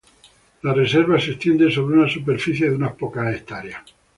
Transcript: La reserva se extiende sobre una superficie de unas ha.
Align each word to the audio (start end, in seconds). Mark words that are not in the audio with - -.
La 0.63 0.73
reserva 0.73 1.19
se 1.19 1.29
extiende 1.33 1.69
sobre 1.71 1.99
una 1.99 2.09
superficie 2.09 2.67
de 2.67 2.75
unas 2.75 2.93
ha. 2.93 3.83